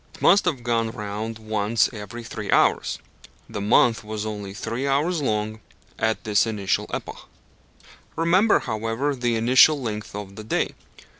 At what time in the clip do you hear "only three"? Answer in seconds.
4.25-4.87